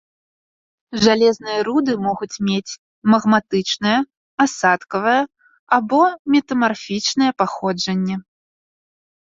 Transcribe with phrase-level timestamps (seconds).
[1.03, 2.73] Жалезныя руды могуць мець
[3.15, 3.93] магматычнае,
[4.47, 5.21] асадкавае
[5.79, 6.01] або
[6.39, 8.15] метамарфічнае паходжанне.